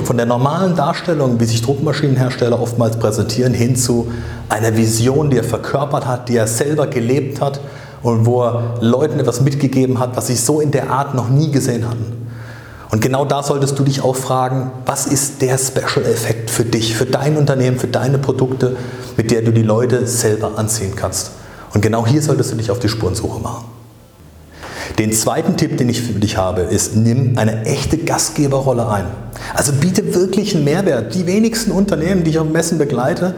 von 0.06 0.16
der 0.16 0.28
normalen 0.28 0.78
Darstellung, 0.78 1.42
wie 1.42 1.46
sich 1.46 1.62
Druckmaschinenhersteller 1.62 2.58
oftmals 2.58 2.96
präsentieren, 2.96 3.54
hin 3.54 3.76
zu 3.76 4.10
einer 4.48 4.78
Vision, 4.78 5.30
die 5.30 5.40
er 5.40 5.44
verkörpert 5.44 6.08
hat, 6.08 6.30
die 6.30 6.38
er 6.38 6.48
selber 6.48 6.88
gelebt 6.88 7.42
hat 7.42 7.60
und 8.04 8.26
wo 8.26 8.44
er 8.44 8.76
Leuten 8.82 9.20
etwas 9.20 9.42
mitgegeben 9.42 10.00
hat, 10.00 10.16
was 10.16 10.28
sie 10.28 10.36
so 10.36 10.60
in 10.60 10.72
der 10.72 10.92
Art 10.92 11.16
noch 11.16 11.30
nie 11.30 11.50
gesehen 11.52 11.88
hatten. 11.88 12.24
Und 12.92 13.02
genau 13.02 13.26
da 13.26 13.42
solltest 13.42 13.80
du 13.80 13.84
dich 13.84 14.04
auch 14.04 14.16
fragen, 14.16 14.72
was 14.86 15.08
ist 15.08 15.42
der 15.42 15.58
Special-Effekt 15.58 16.52
für 16.52 16.64
dich, 16.64 16.96
für 16.96 17.08
dein 17.08 17.38
Unternehmen, 17.38 17.80
für 17.80 17.88
deine 17.88 18.20
Produkte, 18.20 18.76
mit 19.18 19.32
der 19.32 19.42
du 19.42 19.52
die 19.52 19.64
Leute 19.64 20.06
selber 20.06 20.52
anziehen 20.58 20.94
kannst. 20.96 21.32
Und 21.74 21.82
genau 21.82 22.06
hier 22.06 22.22
solltest 22.22 22.52
du 22.52 22.56
dich 22.56 22.70
auf 22.70 22.78
die 22.78 22.90
Spurensuche 22.90 23.42
machen. 23.42 23.66
Den 25.00 25.12
zweiten 25.12 25.58
Tipp, 25.58 25.78
den 25.78 25.90
ich 25.90 26.04
für 26.04 26.20
dich 26.20 26.38
habe, 26.38 26.62
ist, 26.62 26.96
nimm 26.96 27.38
eine 27.40 27.66
echte 27.66 27.98
Gastgeberrolle 27.98 28.88
ein. 28.88 29.06
Also 29.56 29.74
biete 29.74 30.14
wirklich 30.14 30.56
einen 30.56 30.66
Mehrwert. 30.66 31.16
Die 31.16 31.26
wenigsten 31.26 31.72
Unternehmen, 31.72 32.24
die 32.24 32.30
ich 32.30 32.38
auf 32.38 32.48
Messen 32.48 32.78
begleite, 32.78 33.34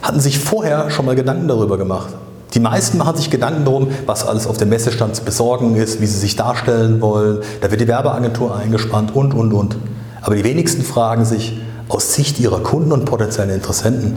hatten 0.00 0.20
sich 0.20 0.38
vorher 0.38 0.90
schon 0.90 1.04
mal 1.04 1.14
Gedanken 1.14 1.48
darüber 1.48 1.76
gemacht. 1.76 2.14
Die 2.56 2.60
meisten 2.60 2.96
machen 2.96 3.18
sich 3.18 3.28
Gedanken 3.28 3.66
darum, 3.66 3.88
was 4.06 4.26
alles 4.26 4.46
auf 4.46 4.56
dem 4.56 4.70
Messestand 4.70 5.14
zu 5.14 5.24
besorgen 5.24 5.76
ist, 5.76 6.00
wie 6.00 6.06
sie 6.06 6.16
sich 6.16 6.36
darstellen 6.36 7.02
wollen. 7.02 7.40
Da 7.60 7.70
wird 7.70 7.82
die 7.82 7.86
Werbeagentur 7.86 8.56
eingespannt 8.56 9.14
und, 9.14 9.34
und, 9.34 9.52
und. 9.52 9.76
Aber 10.22 10.36
die 10.36 10.42
wenigsten 10.42 10.82
fragen 10.82 11.26
sich 11.26 11.60
aus 11.90 12.14
Sicht 12.14 12.40
ihrer 12.40 12.60
Kunden 12.62 12.92
und 12.92 13.04
potenziellen 13.04 13.50
Interessenten, 13.50 14.16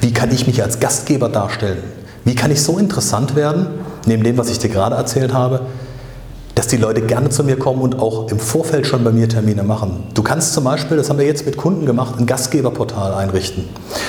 wie 0.00 0.12
kann 0.12 0.32
ich 0.32 0.48
mich 0.48 0.60
als 0.60 0.80
Gastgeber 0.80 1.28
darstellen? 1.28 1.84
Wie 2.24 2.34
kann 2.34 2.50
ich 2.50 2.64
so 2.64 2.78
interessant 2.78 3.36
werden, 3.36 3.68
neben 4.06 4.24
dem, 4.24 4.38
was 4.38 4.50
ich 4.50 4.58
dir 4.58 4.70
gerade 4.70 4.96
erzählt 4.96 5.32
habe, 5.32 5.60
dass 6.58 6.66
die 6.66 6.76
Leute 6.76 7.02
gerne 7.02 7.28
zu 7.28 7.44
mir 7.44 7.56
kommen 7.56 7.80
und 7.82 8.00
auch 8.00 8.32
im 8.32 8.40
Vorfeld 8.40 8.84
schon 8.84 9.04
bei 9.04 9.12
mir 9.12 9.28
Termine 9.28 9.62
machen. 9.62 10.02
Du 10.14 10.24
kannst 10.24 10.54
zum 10.54 10.64
Beispiel, 10.64 10.96
das 10.96 11.08
haben 11.08 11.20
wir 11.20 11.24
jetzt 11.24 11.46
mit 11.46 11.56
Kunden 11.56 11.86
gemacht, 11.86 12.16
ein 12.18 12.26
Gastgeberportal 12.26 13.14
einrichten 13.14 13.62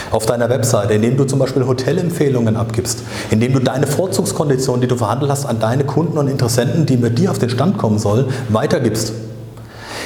auf 0.10 0.26
deiner 0.26 0.50
Webseite, 0.50 0.96
in 0.96 1.04
dem 1.04 1.16
du 1.16 1.26
zum 1.26 1.38
Beispiel 1.38 1.68
Hotelempfehlungen 1.68 2.56
abgibst, 2.56 3.04
in 3.30 3.40
dem 3.40 3.54
du 3.54 3.60
deine 3.60 3.86
Vorzugskonditionen, 3.86 4.82
die 4.82 4.88
du 4.88 4.96
verhandelt 4.96 5.32
hast, 5.32 5.46
an 5.46 5.60
deine 5.60 5.84
Kunden 5.84 6.18
und 6.18 6.28
Interessenten, 6.28 6.88
die 6.88 6.98
mit 6.98 7.20
dir 7.20 7.30
auf 7.30 7.38
den 7.38 7.52
Stand 7.52 7.78
kommen 7.78 8.00
sollen, 8.00 8.26
weitergibst 8.50 9.14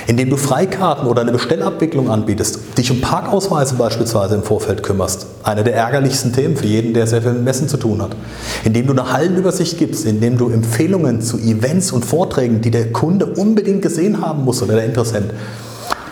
indem 0.08 0.30
du 0.30 0.38
Freikarten 0.38 1.08
oder 1.08 1.22
eine 1.22 1.32
Bestellabwicklung 1.32 2.10
anbietest, 2.10 2.60
dich 2.78 2.92
um 2.92 3.02
Parkausweise 3.02 3.76
beispielsweise 3.76 4.36
im 4.36 4.44
Vorfeld 4.44 4.84
kümmerst. 4.84 5.28
Eine 5.44 5.64
der 5.64 5.76
ärgerlichsten 5.76 6.34
Themen 6.34 6.56
für 6.58 6.68
jeden, 6.68 6.94
der 6.94 7.08
sehr 7.08 7.22
viel 7.22 7.34
mit 7.34 7.44
Messen 7.44 7.68
zu 7.68 7.78
tun 7.78 8.02
hat. 8.02 8.16
Indem 8.64 8.88
du 8.88 8.94
eine 8.94 9.12
Hallenübersicht 9.12 9.78
gibst, 9.78 10.06
indem 10.06 10.38
du 10.38 10.50
Empfehlungen 10.50 11.22
zu 11.22 11.38
Events 11.38 11.92
und 11.92 12.06
Vorträgen, 12.06 12.62
die 12.62 12.72
der 12.72 12.92
Kunde 12.92 13.26
unbedingt 13.26 13.82
gesehen 13.82 14.22
haben 14.22 14.44
muss 14.44 14.62
oder 14.62 14.76
der 14.76 14.86
Interessent, 14.86 15.32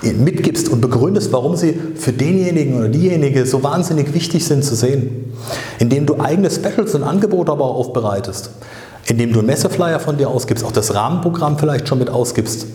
mitgibst 0.01 0.67
und 0.69 0.81
begründest, 0.81 1.31
warum 1.31 1.55
sie 1.55 1.79
für 1.95 2.11
denjenigen 2.11 2.79
oder 2.79 2.89
diejenige 2.89 3.45
so 3.45 3.61
wahnsinnig 3.61 4.13
wichtig 4.15 4.45
sind 4.45 4.63
zu 4.63 4.75
sehen. 4.75 5.33
Indem 5.77 6.05
du 6.05 6.19
eigene 6.19 6.49
Specials 6.49 6.95
und 6.95 7.03
Angebote 7.03 7.51
aber 7.51 7.65
aufbereitest. 7.65 8.49
Indem 9.05 9.33
du 9.33 9.39
einen 9.39 9.47
Messeflyer 9.47 9.99
von 9.99 10.17
dir 10.17 10.29
ausgibst, 10.29 10.63
auch 10.63 10.71
das 10.71 10.95
Rahmenprogramm 10.95 11.57
vielleicht 11.57 11.87
schon 11.87 11.99
mit 11.99 12.09
ausgibst 12.09 12.65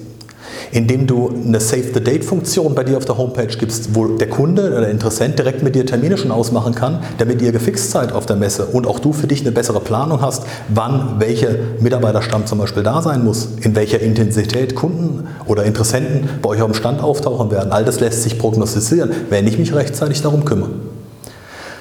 indem 0.73 1.07
du 1.07 1.31
eine 1.31 1.61
Save 1.61 1.93
the 1.95 2.01
Date-Funktion 2.01 2.75
bei 2.75 2.85
dir 2.85 2.97
auf 2.97 3.05
der 3.05 3.19
Homepage 3.19 3.47
gibst, 3.47 3.95
wo 3.95 4.07
der 4.07 4.29
Kunde 4.29 4.69
oder 4.69 4.81
der 4.81 4.91
Interessent 4.91 5.39
direkt 5.39 5.63
mit 5.63 5.75
dir 5.75 5.87
Termine 5.87 6.19
schon 6.19 6.31
ausmachen 6.31 6.75
kann, 6.75 7.01
damit 7.19 7.43
ihr 7.43 7.53
gefixt 7.53 7.91
seid 7.91 8.13
auf 8.13 8.27
der 8.27 8.37
Messe 8.37 8.67
und 8.67 8.87
auch 8.87 8.99
du 8.99 9.13
für 9.13 9.27
dich 9.27 9.41
eine 9.43 9.53
bessere 9.53 9.81
Planung 9.81 10.21
hast, 10.21 10.45
wann 10.69 11.17
welcher 11.19 11.51
Mitarbeiterstamm 11.81 12.47
zum 12.47 12.59
Beispiel 12.59 12.83
da 12.83 13.03
sein 13.03 13.25
muss, 13.25 13.49
in 13.61 13.75
welcher 13.75 14.01
Intensität 14.01 14.75
Kunden 14.75 15.29
oder 15.47 15.65
Interessenten 15.65 16.29
bei 16.43 16.51
euch 16.51 16.63
auf 16.63 16.71
dem 16.71 16.75
Stand 16.75 17.03
auftauchen 17.03 17.51
werden. 17.51 17.73
All 17.73 17.85
das 17.85 18.01
lässt 18.01 18.23
sich 18.23 18.39
prognostizieren, 18.39 19.11
wenn 19.31 19.47
ich 19.47 19.59
mich 19.59 19.75
rechtzeitig 19.75 20.23
darum 20.23 20.45
kümmere. 20.45 20.71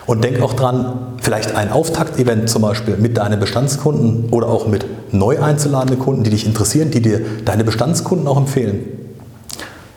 Und 0.08 0.24
denk 0.24 0.42
auch 0.42 0.54
dran, 0.54 1.16
vielleicht 1.22 1.56
ein 1.56 1.72
Auftaktevent 1.72 2.50
zum 2.50 2.62
Beispiel 2.62 2.96
mit 2.98 3.18
deinen 3.18 3.40
Bestandskunden 3.40 4.30
oder 4.30 4.48
auch 4.48 4.68
mit 4.68 4.86
neu 5.12 5.42
einzuladenden 5.42 6.00
Kunden, 6.00 6.24
die 6.24 6.30
dich 6.30 6.46
interessieren, 6.46 6.92
die 6.92 7.02
dir 7.02 7.22
deine 7.44 7.64
Bestandskunden 7.64 8.28
auch 8.28 8.38
empfehlen, 8.38 8.86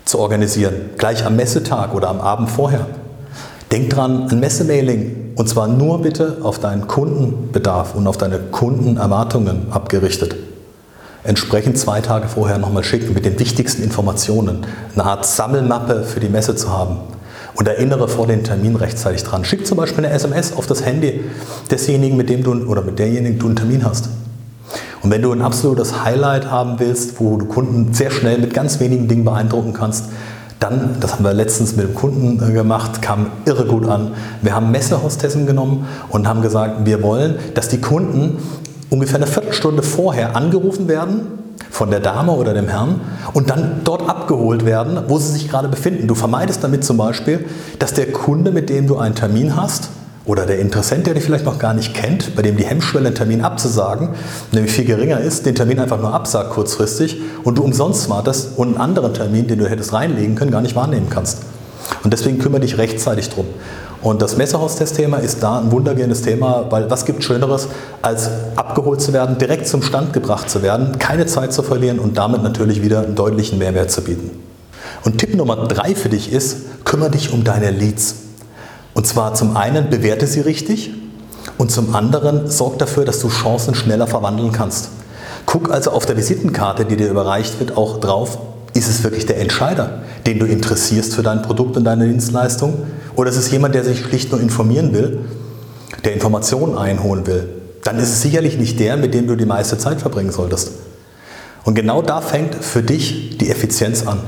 zu 0.06 0.18
organisieren. 0.18 0.74
Gleich 0.96 1.26
am 1.26 1.36
Messetag 1.36 1.94
oder 1.94 2.08
am 2.08 2.20
Abend 2.20 2.48
vorher. 2.48 2.86
Denk 3.70 3.90
dran, 3.90 4.28
ein 4.30 4.40
Messemailing 4.40 5.32
und 5.36 5.46
zwar 5.46 5.68
nur 5.68 6.00
bitte 6.00 6.38
auf 6.42 6.58
deinen 6.58 6.86
Kundenbedarf 6.86 7.94
und 7.94 8.06
auf 8.06 8.16
deine 8.16 8.38
Kundenerwartungen 8.38 9.66
abgerichtet. 9.70 10.36
Entsprechend 11.22 11.76
zwei 11.76 12.00
Tage 12.00 12.28
vorher 12.28 12.56
nochmal 12.56 12.84
schicken 12.84 13.12
mit 13.12 13.26
den 13.26 13.38
wichtigsten 13.38 13.82
Informationen. 13.82 14.64
Eine 14.94 15.04
Art 15.04 15.26
Sammelmappe 15.26 16.04
für 16.04 16.20
die 16.20 16.30
Messe 16.30 16.56
zu 16.56 16.72
haben 16.72 16.96
und 17.58 17.66
erinnere 17.66 18.06
vor 18.06 18.28
den 18.28 18.44
Termin 18.44 18.76
rechtzeitig 18.76 19.24
dran. 19.24 19.44
Schick 19.44 19.66
zum 19.66 19.76
Beispiel 19.76 20.04
eine 20.04 20.14
SMS 20.14 20.52
auf 20.52 20.68
das 20.68 20.84
Handy 20.84 21.24
desjenigen, 21.70 22.16
mit 22.16 22.30
dem 22.30 22.44
du 22.44 22.52
oder 22.52 22.82
mit 22.82 23.00
derjenigen 23.00 23.38
du 23.38 23.46
einen 23.46 23.56
Termin 23.56 23.84
hast. 23.84 24.08
Und 25.02 25.10
wenn 25.10 25.22
du 25.22 25.32
ein 25.32 25.42
absolutes 25.42 26.04
Highlight 26.04 26.50
haben 26.50 26.78
willst, 26.78 27.20
wo 27.20 27.36
du 27.36 27.46
Kunden 27.46 27.92
sehr 27.92 28.10
schnell 28.10 28.38
mit 28.38 28.54
ganz 28.54 28.78
wenigen 28.78 29.08
Dingen 29.08 29.24
beeindrucken 29.24 29.72
kannst, 29.72 30.06
dann, 30.60 30.96
das 31.00 31.14
haben 31.14 31.24
wir 31.24 31.32
letztens 31.32 31.76
mit 31.76 31.86
dem 31.86 31.94
Kunden 31.94 32.42
äh, 32.42 32.52
gemacht, 32.52 33.02
kam 33.02 33.28
irre 33.44 33.64
gut 33.64 33.88
an. 33.88 34.12
Wir 34.42 34.54
haben 34.54 34.70
Messehostessen 34.70 35.46
genommen 35.46 35.86
und 36.08 36.26
haben 36.26 36.42
gesagt, 36.42 36.84
wir 36.84 37.02
wollen, 37.02 37.36
dass 37.54 37.68
die 37.68 37.80
Kunden 37.80 38.38
ungefähr 38.90 39.16
eine 39.16 39.26
Viertelstunde 39.26 39.82
vorher 39.82 40.34
angerufen 40.34 40.88
werden 40.88 41.37
von 41.78 41.92
der 41.92 42.00
Dame 42.00 42.32
oder 42.32 42.54
dem 42.54 42.66
Herrn 42.66 43.00
und 43.34 43.50
dann 43.50 43.82
dort 43.84 44.08
abgeholt 44.08 44.66
werden, 44.66 44.98
wo 45.06 45.18
sie 45.18 45.30
sich 45.30 45.48
gerade 45.48 45.68
befinden. 45.68 46.08
Du 46.08 46.16
vermeidest 46.16 46.64
damit 46.64 46.82
zum 46.84 46.96
Beispiel, 46.96 47.44
dass 47.78 47.94
der 47.94 48.10
Kunde, 48.10 48.50
mit 48.50 48.68
dem 48.68 48.88
du 48.88 48.98
einen 48.98 49.14
Termin 49.14 49.54
hast, 49.54 49.90
oder 50.24 50.44
der 50.44 50.58
Interessent, 50.58 51.06
der 51.06 51.14
dich 51.14 51.22
vielleicht 51.22 51.44
noch 51.44 51.60
gar 51.60 51.74
nicht 51.74 51.94
kennt, 51.94 52.34
bei 52.34 52.42
dem 52.42 52.56
die 52.56 52.66
Hemmschwelle, 52.66 53.06
einen 53.06 53.14
Termin 53.14 53.42
abzusagen, 53.42 54.08
nämlich 54.50 54.72
viel 54.72 54.86
geringer 54.86 55.20
ist, 55.20 55.46
den 55.46 55.54
Termin 55.54 55.78
einfach 55.78 56.00
nur 56.00 56.12
absagt 56.12 56.50
kurzfristig 56.50 57.20
und 57.44 57.56
du 57.56 57.62
umsonst 57.62 58.10
wartest 58.10 58.58
und 58.58 58.70
einen 58.70 58.76
anderen 58.78 59.14
Termin, 59.14 59.46
den 59.46 59.60
du 59.60 59.70
hättest 59.70 59.92
reinlegen 59.92 60.34
können, 60.34 60.50
gar 60.50 60.60
nicht 60.60 60.74
wahrnehmen 60.74 61.06
kannst. 61.08 61.42
Und 62.02 62.12
deswegen 62.12 62.38
kümmere 62.40 62.60
dich 62.60 62.76
rechtzeitig 62.76 63.30
drum. 63.30 63.46
Und 64.00 64.22
das 64.22 64.36
Messerhaustest-Thema 64.36 65.18
ist 65.18 65.42
da 65.42 65.58
ein 65.58 65.72
wundergehendes 65.72 66.22
Thema, 66.22 66.66
weil 66.70 66.88
was 66.88 67.04
gibt 67.04 67.24
Schöneres, 67.24 67.68
als 68.00 68.30
abgeholt 68.54 69.00
zu 69.00 69.12
werden, 69.12 69.38
direkt 69.38 69.66
zum 69.66 69.82
Stand 69.82 70.12
gebracht 70.12 70.48
zu 70.48 70.62
werden, 70.62 70.98
keine 70.98 71.26
Zeit 71.26 71.52
zu 71.52 71.62
verlieren 71.62 71.98
und 71.98 72.16
damit 72.16 72.42
natürlich 72.42 72.82
wieder 72.82 73.00
einen 73.00 73.16
deutlichen 73.16 73.58
Mehrwert 73.58 73.90
zu 73.90 74.02
bieten. 74.02 74.30
Und 75.04 75.18
Tipp 75.18 75.34
Nummer 75.34 75.56
drei 75.66 75.94
für 75.94 76.08
dich 76.08 76.32
ist, 76.32 76.84
kümmere 76.84 77.10
dich 77.10 77.32
um 77.32 77.42
deine 77.42 77.70
Leads. 77.70 78.14
Und 78.94 79.06
zwar 79.06 79.34
zum 79.34 79.56
einen 79.56 79.90
bewerte 79.90 80.26
sie 80.26 80.40
richtig 80.40 80.92
und 81.56 81.72
zum 81.72 81.94
anderen 81.94 82.48
sorg 82.50 82.78
dafür, 82.78 83.04
dass 83.04 83.20
du 83.20 83.28
Chancen 83.28 83.74
schneller 83.74 84.06
verwandeln 84.06 84.52
kannst. 84.52 84.90
Guck 85.46 85.72
also 85.72 85.90
auf 85.90 86.06
der 86.06 86.16
Visitenkarte, 86.16 86.84
die 86.84 86.96
dir 86.96 87.08
überreicht 87.08 87.58
wird, 87.58 87.76
auch 87.76 87.98
drauf, 87.98 88.38
ist 88.74 88.88
es 88.88 89.02
wirklich 89.02 89.26
der 89.26 89.40
Entscheider, 89.40 90.02
den 90.26 90.38
du 90.38 90.46
interessierst 90.46 91.14
für 91.14 91.22
dein 91.22 91.42
Produkt 91.42 91.76
und 91.76 91.84
deine 91.84 92.06
Dienstleistung? 92.06 92.86
Oder 93.16 93.30
ist 93.30 93.36
es 93.36 93.50
jemand, 93.50 93.74
der 93.74 93.84
sich 93.84 94.00
schlicht 94.00 94.30
nur 94.30 94.40
informieren 94.40 94.92
will, 94.92 95.20
der 96.04 96.14
Informationen 96.14 96.76
einholen 96.76 97.26
will? 97.26 97.48
Dann 97.84 97.98
ist 97.98 98.10
es 98.10 98.22
sicherlich 98.22 98.58
nicht 98.58 98.78
der, 98.80 98.96
mit 98.96 99.14
dem 99.14 99.26
du 99.26 99.36
die 99.36 99.46
meiste 99.46 99.78
Zeit 99.78 100.00
verbringen 100.00 100.30
solltest. 100.30 100.72
Und 101.64 101.74
genau 101.74 102.02
da 102.02 102.20
fängt 102.20 102.54
für 102.54 102.82
dich 102.82 103.38
die 103.38 103.50
Effizienz 103.50 104.06
an. 104.06 104.20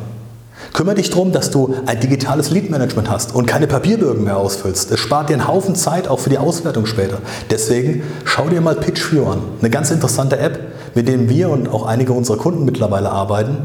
Kümmere 0.72 0.96
dich 0.96 1.10
darum, 1.10 1.32
dass 1.32 1.50
du 1.50 1.74
ein 1.86 1.98
digitales 1.98 2.50
Lead-Management 2.50 3.10
hast 3.10 3.34
und 3.34 3.46
keine 3.46 3.66
Papierbögen 3.66 4.24
mehr 4.24 4.36
ausfüllst. 4.36 4.90
Es 4.90 5.00
spart 5.00 5.28
dir 5.28 5.34
einen 5.34 5.48
Haufen 5.48 5.74
Zeit 5.74 6.06
auch 6.06 6.20
für 6.20 6.30
die 6.30 6.38
Auswertung 6.38 6.86
später. 6.86 7.18
Deswegen 7.50 8.02
schau 8.24 8.48
dir 8.48 8.60
mal 8.60 8.76
PitchView 8.76 9.26
an. 9.26 9.42
Eine 9.60 9.70
ganz 9.70 9.90
interessante 9.90 10.38
App, 10.38 10.60
mit 10.94 11.08
dem 11.08 11.28
wir 11.28 11.50
und 11.50 11.68
auch 11.68 11.86
einige 11.86 12.12
unserer 12.12 12.36
Kunden 12.36 12.64
mittlerweile 12.64 13.10
arbeiten, 13.10 13.58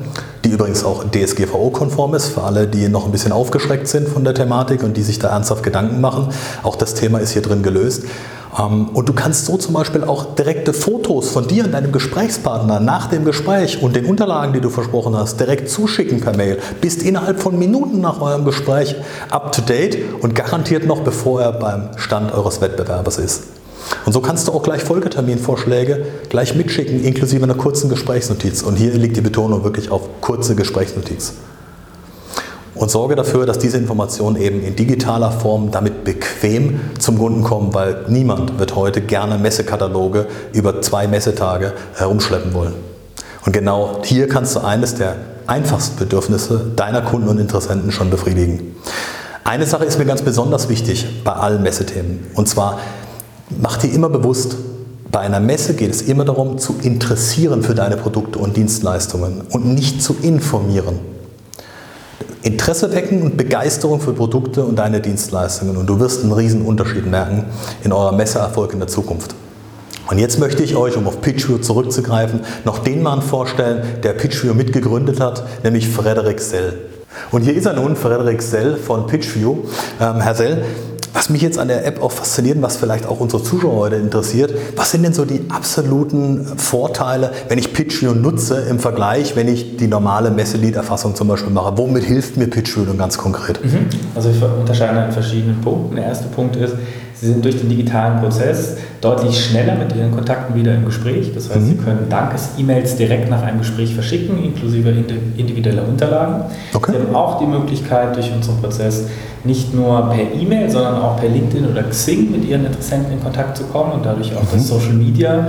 die 0.43 0.49
übrigens 0.49 0.83
auch 0.83 1.03
DSGVO-konform 1.03 2.13
ist, 2.13 2.27
für 2.27 2.43
alle, 2.43 2.67
die 2.67 2.87
noch 2.87 3.05
ein 3.05 3.11
bisschen 3.11 3.31
aufgeschreckt 3.31 3.87
sind 3.87 4.07
von 4.07 4.23
der 4.23 4.33
Thematik 4.33 4.83
und 4.83 4.95
die 4.95 5.03
sich 5.03 5.19
da 5.19 5.29
ernsthaft 5.29 5.63
Gedanken 5.63 6.01
machen. 6.01 6.29
Auch 6.63 6.75
das 6.75 6.93
Thema 6.93 7.19
ist 7.19 7.31
hier 7.31 7.41
drin 7.41 7.63
gelöst. 7.63 8.03
Ähm, 8.57 8.89
und 8.89 9.09
du 9.09 9.13
kannst 9.13 9.45
so 9.45 9.57
zum 9.57 9.73
Beispiel 9.73 10.03
auch 10.03 10.35
direkte 10.35 10.73
Fotos 10.73 11.29
von 11.29 11.47
dir 11.47 11.65
und 11.65 11.71
deinem 11.71 11.91
Gesprächspartner 11.91 12.79
nach 12.79 13.07
dem 13.07 13.25
Gespräch 13.25 13.81
und 13.81 13.95
den 13.95 14.05
Unterlagen, 14.05 14.53
die 14.53 14.61
du 14.61 14.69
versprochen 14.69 15.15
hast, 15.17 15.39
direkt 15.39 15.69
zuschicken 15.69 16.21
per 16.21 16.35
Mail. 16.35 16.59
Bist 16.81 17.03
innerhalb 17.03 17.41
von 17.41 17.57
Minuten 17.57 18.01
nach 18.01 18.21
eurem 18.21 18.45
Gespräch 18.45 18.95
up 19.29 19.51
to 19.51 19.61
date 19.61 19.97
und 20.21 20.35
garantiert 20.35 20.85
noch 20.85 21.01
bevor 21.01 21.41
er 21.41 21.51
beim 21.53 21.89
Stand 21.97 22.33
eures 22.33 22.61
Wettbewerbers 22.61 23.17
ist. 23.17 23.43
Und 24.05 24.13
so 24.13 24.21
kannst 24.21 24.47
du 24.47 24.51
auch 24.51 24.63
gleich 24.63 24.83
Folgeterminvorschläge 24.83 26.05
gleich 26.29 26.55
mitschicken, 26.55 27.03
inklusive 27.03 27.43
einer 27.43 27.55
kurzen 27.55 27.89
Gesprächsnotiz. 27.89 28.61
Und 28.61 28.75
hier 28.75 28.93
liegt 28.93 29.17
die 29.17 29.21
Betonung 29.21 29.63
wirklich 29.63 29.91
auf 29.91 30.21
kurze 30.21 30.55
Gesprächsnotiz. 30.55 31.33
Und 32.75 32.91
sorge 32.91 33.15
dafür, 33.15 33.45
dass 33.45 33.57
diese 33.57 33.77
Informationen 33.77 34.35
eben 34.35 34.61
in 34.61 34.75
digitaler 34.75 35.31
Form 35.31 35.71
damit 35.71 36.03
bequem 36.03 36.81
zum 36.99 37.17
Kunden 37.17 37.41
kommen, 37.41 37.73
weil 37.73 38.03
niemand 38.09 38.59
wird 38.59 38.75
heute 38.75 38.99
gerne 38.99 39.37
Messekataloge 39.37 40.27
über 40.51 40.81
zwei 40.81 41.07
Messetage 41.07 41.73
herumschleppen 41.95 42.53
wollen. 42.53 42.73
Und 43.45 43.53
genau 43.53 44.01
hier 44.03 44.27
kannst 44.27 44.55
du 44.55 44.59
eines 44.59 44.95
der 44.95 45.15
einfachsten 45.47 45.97
Bedürfnisse 45.97 46.71
deiner 46.75 47.01
Kunden 47.01 47.29
und 47.29 47.39
Interessenten 47.39 47.91
schon 47.91 48.09
befriedigen. 48.09 48.75
Eine 49.45 49.65
Sache 49.67 49.85
ist 49.85 49.97
mir 49.97 50.05
ganz 50.05 50.23
besonders 50.23 50.67
wichtig 50.69 51.23
bei 51.23 51.31
allen 51.31 51.61
Messethemen. 51.63 52.25
Und 52.33 52.49
zwar 52.49 52.79
Mach 53.49 53.77
dir 53.77 53.91
immer 53.93 54.09
bewusst, 54.09 54.57
bei 55.11 55.19
einer 55.19 55.39
Messe 55.39 55.75
geht 55.75 55.91
es 55.91 56.01
immer 56.01 56.25
darum, 56.25 56.57
zu 56.57 56.75
interessieren 56.81 57.63
für 57.63 57.75
deine 57.75 57.95
Produkte 57.95 58.39
und 58.39 58.57
Dienstleistungen 58.57 59.41
und 59.49 59.65
nicht 59.65 60.01
zu 60.01 60.15
informieren. 60.21 60.99
Interesse 62.41 62.93
wecken 62.93 63.21
und 63.21 63.37
Begeisterung 63.37 64.01
für 64.01 64.13
Produkte 64.13 64.63
und 64.63 64.77
deine 64.77 65.01
Dienstleistungen 65.01 65.77
und 65.77 65.87
du 65.87 65.99
wirst 65.99 66.23
einen 66.23 66.31
riesen 66.31 66.63
Unterschied 66.63 67.05
merken 67.05 67.45
in 67.83 67.91
eurem 67.91 68.17
Messeerfolg 68.17 68.73
in 68.73 68.79
der 68.79 68.87
Zukunft. 68.87 69.35
Und 70.07 70.19
jetzt 70.19 70.39
möchte 70.39 70.61
ich 70.61 70.75
euch, 70.75 70.97
um 70.97 71.07
auf 71.07 71.21
PitchView 71.21 71.57
zurückzugreifen, 71.59 72.41
noch 72.63 72.79
den 72.79 73.01
Mann 73.01 73.21
vorstellen, 73.21 73.83
der 74.03 74.13
PitchView 74.13 74.53
mitgegründet 74.53 75.19
hat, 75.19 75.43
nämlich 75.63 75.87
Frederik 75.87 76.39
Sell. 76.39 76.73
Und 77.31 77.41
hier 77.41 77.55
ist 77.55 77.65
er 77.65 77.73
nun, 77.73 77.95
Frederik 77.95 78.41
Sell 78.41 78.75
von 78.75 79.07
PitchView. 79.07 79.57
Ähm, 79.99 80.21
Herr 80.21 80.35
Sell, 80.35 80.63
was 81.15 81.29
mich 81.29 81.41
jetzt 81.41 81.57
an 81.57 81.69
der 81.69 81.85
App 81.85 82.03
auch 82.03 82.11
fasziniert, 82.11 82.61
was 82.61 82.75
vielleicht 82.75 83.07
auch 83.07 83.21
unsere 83.21 83.41
Zuschauer 83.41 83.77
heute 83.77 83.95
interessiert, 83.95 84.53
was 84.75 84.91
sind 84.91 85.03
denn 85.03 85.13
so 85.13 85.23
die 85.23 85.45
absoluten 85.49 86.45
Vorteile, 86.57 87.31
wenn 87.47 87.57
ich 87.57 87.73
PitchView 87.73 88.13
nutze 88.13 88.65
im 88.69 88.79
Vergleich, 88.79 89.37
wenn 89.37 89.47
ich 89.47 89.77
die 89.77 89.87
normale 89.87 90.29
Messelead-Erfassung 90.29 91.15
zum 91.15 91.29
Beispiel 91.29 91.53
mache? 91.53 91.77
Womit 91.77 92.03
hilft 92.03 92.35
mir 92.35 92.47
PitchView 92.47 92.93
ganz 92.97 93.17
konkret? 93.17 93.63
Mhm. 93.63 93.87
Also 94.13 94.29
ich 94.29 94.43
unterscheide 94.43 95.05
in 95.05 95.11
verschiedenen 95.13 95.61
Punkten. 95.61 95.95
Der 95.95 96.05
erste 96.05 96.27
Punkt 96.27 96.57
ist, 96.57 96.73
Sie 97.15 97.27
sind 97.27 97.45
durch 97.45 97.57
den 97.57 97.69
digitalen 97.69 98.19
Prozess 98.19 98.77
deutlich 98.99 99.45
schneller 99.45 99.75
mit 99.75 99.95
Ihren 99.95 100.11
Kontakten 100.11 100.53
wieder 100.55 100.75
im 100.75 100.85
Gespräch. 100.85 101.31
Das 101.33 101.49
heißt, 101.49 101.61
mhm. 101.61 101.67
Sie 101.67 101.75
können 101.75 102.09
Dankes-E-Mails 102.09 102.97
direkt 102.97 103.29
nach 103.29 103.41
einem 103.41 103.59
Gespräch 103.59 103.93
verschicken, 103.93 104.43
inklusive 104.43 104.93
individueller 105.37 105.87
Unterlagen. 105.87 106.43
Okay. 106.73 106.91
Sie 106.91 106.97
haben 106.97 107.15
auch 107.15 107.39
die 107.39 107.45
Möglichkeit, 107.45 108.15
durch 108.15 108.31
unseren 108.33 108.57
Prozess 108.57 109.05
nicht 109.45 109.73
nur 109.73 110.09
per 110.09 110.41
E-Mail, 110.41 110.69
sondern 110.69 111.01
auch 111.01 111.17
per 111.17 111.29
LinkedIn 111.29 111.69
oder 111.69 111.83
Xing 111.83 112.31
mit 112.31 112.45
Ihren 112.45 112.65
Interessenten 112.65 113.13
in 113.13 113.23
Kontakt 113.23 113.55
zu 113.55 113.63
kommen 113.65 113.93
und 113.93 114.05
dadurch 114.05 114.35
auch 114.35 114.41
mhm. 114.41 114.47
das 114.53 114.67
Social 114.67 114.93
Media 114.93 115.47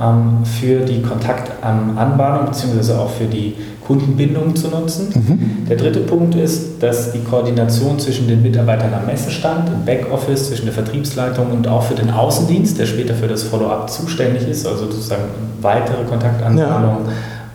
ähm, 0.00 0.44
für 0.44 0.80
die 0.80 1.00
Kontaktanbahnung 1.02 2.46
bzw. 2.46 2.94
auch 2.94 3.10
für 3.10 3.26
die 3.26 3.54
Kundenbindung 3.86 4.56
zu 4.56 4.68
nutzen. 4.68 5.08
Mhm. 5.14 5.66
Der 5.68 5.76
dritte 5.76 6.00
Punkt 6.00 6.34
ist, 6.34 6.82
dass 6.82 7.12
die 7.12 7.20
Koordination 7.20 7.98
zwischen 7.98 8.28
den 8.28 8.42
Mitarbeitern 8.42 8.92
am 8.94 9.06
Messestand, 9.06 9.68
im 9.68 9.84
Backoffice, 9.84 10.48
zwischen 10.48 10.64
der 10.64 10.74
Vertriebsleitung 10.74 11.50
und 11.50 11.68
auch 11.68 11.82
für 11.82 11.94
den 11.94 12.10
Außendienst, 12.10 12.78
der 12.78 12.86
später 12.86 13.14
für 13.14 13.28
das 13.28 13.42
Follow-up 13.42 13.90
zuständig 13.90 14.48
ist, 14.48 14.66
also 14.66 14.86
sozusagen 14.86 15.24
weitere 15.60 16.04
Kontaktanbahnung. 16.04 17.06
Ja 17.06 17.12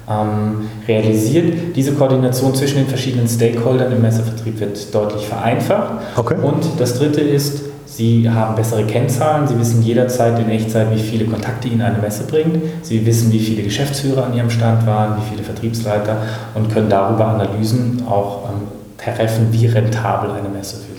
ähm, 0.09 0.67
realisiert. 0.88 1.75
Diese 1.75 1.93
Koordination 1.93 2.55
zwischen 2.55 2.77
den 2.77 2.88
verschiedenen 2.88 3.27
Stakeholdern 3.27 3.91
im 3.91 4.01
Messevertrieb 4.01 4.59
wird 4.59 4.93
deutlich 4.93 5.27
vereinfacht. 5.27 6.01
Okay. 6.15 6.36
Und 6.41 6.65
das 6.79 6.98
Dritte 6.98 7.21
ist, 7.21 7.68
Sie 8.00 8.29
haben 8.29 8.56
bessere 8.56 8.86
Kennzahlen, 8.86 9.46
Sie 9.46 9.60
wissen 9.60 9.82
jederzeit 9.82 10.39
in 10.39 10.50
Echtzeit, 10.50 10.88
wie 10.96 11.01
viele 11.01 11.25
Kontakte 11.25 11.68
Ihnen 11.68 11.82
eine 11.82 11.98
Messe 11.98 12.24
bringt. 12.24 12.58
Sie 12.82 13.06
wissen, 13.06 13.29
wie 13.34 13.41
viele 13.41 13.62
Geschäftsführer 13.62 14.24
an 14.27 14.34
Ihrem 14.34 14.50
Stand 14.50 14.88
waren, 14.88 15.18
wie 15.18 15.29
viele 15.29 15.44
Vertriebsleiter 15.44 16.15
und 16.56 16.72
können 16.72 16.89
darüber 16.89 17.27
Analysen 17.27 18.03
auch 18.08 18.51
ähm, 18.51 18.68
treffen, 18.98 19.48
wie 19.51 19.65
rentabel 19.65 20.32
eine 20.32 20.48
Messe 20.48 20.77
für 20.77 20.99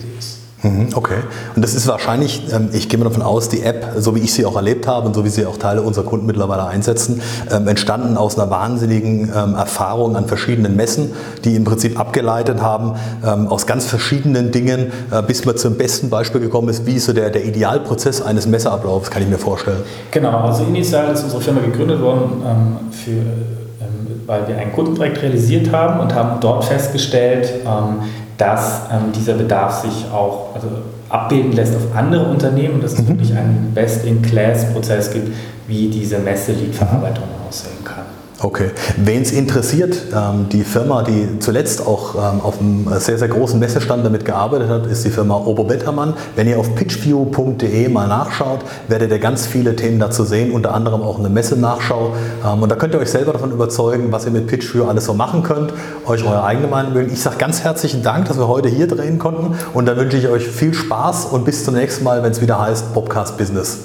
okay. 0.93 1.17
Und 1.55 1.63
das 1.63 1.73
ist 1.73 1.87
wahrscheinlich, 1.87 2.51
ähm, 2.53 2.69
ich 2.71 2.87
gehe 2.89 2.99
mal 2.99 3.05
davon 3.05 3.23
aus, 3.23 3.49
die 3.49 3.63
App, 3.63 3.93
so 3.97 4.15
wie 4.15 4.19
ich 4.19 4.33
sie 4.33 4.45
auch 4.45 4.55
erlebt 4.55 4.87
habe 4.87 5.07
und 5.07 5.15
so 5.15 5.25
wie 5.25 5.29
sie 5.29 5.45
auch 5.45 5.57
Teile 5.57 5.81
unserer 5.81 6.05
Kunden 6.05 6.25
mittlerweile 6.25 6.65
einsetzen, 6.65 7.21
ähm, 7.51 7.67
entstanden 7.67 8.17
aus 8.17 8.37
einer 8.37 8.49
wahnsinnigen 8.51 9.31
ähm, 9.35 9.55
Erfahrung 9.55 10.15
an 10.15 10.27
verschiedenen 10.27 10.75
Messen, 10.75 11.13
die 11.43 11.55
im 11.55 11.63
Prinzip 11.63 11.99
abgeleitet 11.99 12.61
haben 12.61 12.93
aus 13.21 13.65
ganz 13.65 13.85
verschiedenen 13.85 14.51
Dingen, 14.51 14.91
äh, 15.11 15.21
bis 15.21 15.45
man 15.45 15.57
zum 15.57 15.75
besten 15.75 16.09
Beispiel 16.09 16.41
gekommen 16.41 16.69
ist, 16.69 16.85
wie 16.85 16.99
so 16.99 17.13
der, 17.13 17.29
der 17.29 17.45
Idealprozess 17.45 18.21
eines 18.21 18.47
Messeablaufs, 18.47 19.09
kann 19.09 19.21
ich 19.21 19.29
mir 19.29 19.37
vorstellen. 19.37 19.81
Genau, 20.11 20.37
also 20.39 20.63
initial 20.63 21.13
ist 21.13 21.23
unsere 21.23 21.41
Firma 21.41 21.61
gegründet 21.61 22.01
worden 22.01 22.41
für 22.91 23.23
weil 24.25 24.47
wir 24.47 24.57
ein 24.57 24.71
Kundenprojekt 24.71 25.21
realisiert 25.21 25.73
haben 25.73 25.99
und 25.99 26.15
haben 26.15 26.39
dort 26.39 26.63
festgestellt, 26.63 27.51
dass 28.41 28.81
ähm, 28.91 29.11
dieser 29.15 29.35
Bedarf 29.35 29.83
sich 29.83 30.07
auch 30.11 30.55
also 30.55 30.67
abbilden 31.09 31.51
lässt 31.51 31.75
auf 31.75 31.95
andere 31.95 32.25
Unternehmen 32.25 32.75
und 32.75 32.83
dass 32.83 32.93
es 32.93 33.03
mhm. 33.03 33.09
wirklich 33.09 33.37
einen 33.37 33.71
Best-in-Class-Prozess 33.75 35.13
gibt, 35.13 35.31
wie 35.67 35.87
diese 35.89 36.17
Messe-Lead-Verarbeitung. 36.17 37.25
Okay. 38.43 38.71
Wen 38.97 39.21
es 39.21 39.31
interessiert, 39.31 39.95
ähm, 40.15 40.49
die 40.49 40.63
Firma, 40.63 41.03
die 41.03 41.37
zuletzt 41.39 41.85
auch 41.85 42.15
ähm, 42.15 42.41
auf 42.41 42.59
einem 42.59 42.87
sehr, 42.97 43.19
sehr 43.19 43.27
großen 43.27 43.59
Messestand 43.59 44.03
damit 44.03 44.25
gearbeitet 44.25 44.67
hat, 44.67 44.87
ist 44.87 45.05
die 45.05 45.11
Firma 45.11 45.35
Obo 45.35 45.63
Bettermann. 45.63 46.15
Wenn 46.35 46.47
ihr 46.47 46.57
auf 46.57 46.73
pitchview.de 46.73 47.89
mal 47.89 48.07
nachschaut, 48.07 48.61
werdet 48.87 49.11
ihr 49.11 49.19
ganz 49.19 49.45
viele 49.45 49.75
Themen 49.75 49.99
dazu 49.99 50.23
sehen, 50.23 50.51
unter 50.51 50.73
anderem 50.73 51.03
auch 51.03 51.19
eine 51.19 51.29
Messe-Nachschau. 51.29 52.13
Ähm, 52.43 52.63
und 52.63 52.69
da 52.69 52.75
könnt 52.75 52.95
ihr 52.95 52.99
euch 52.99 53.11
selber 53.11 53.33
davon 53.33 53.51
überzeugen, 53.51 54.11
was 54.11 54.25
ihr 54.25 54.31
mit 54.31 54.47
Pitchview 54.47 54.85
alles 54.85 55.05
so 55.05 55.13
machen 55.13 55.43
könnt, 55.43 55.71
euch 56.07 56.25
eure 56.25 56.43
eigene 56.43 56.67
Meinung 56.67 56.93
bilden. 56.93 57.13
Ich 57.13 57.21
sage 57.21 57.37
ganz 57.37 57.61
herzlichen 57.61 58.01
Dank, 58.01 58.27
dass 58.27 58.39
wir 58.39 58.47
heute 58.47 58.69
hier 58.69 58.87
drehen 58.87 59.19
konnten 59.19 59.55
und 59.73 59.85
dann 59.85 59.97
wünsche 59.97 60.17
ich 60.17 60.27
euch 60.27 60.47
viel 60.47 60.73
Spaß 60.73 61.25
und 61.25 61.45
bis 61.45 61.63
zum 61.63 61.75
nächsten 61.75 62.03
Mal, 62.03 62.23
wenn 62.23 62.31
es 62.31 62.41
wieder 62.41 62.59
heißt 62.59 62.91
Podcast 62.95 63.37
Business. 63.37 63.81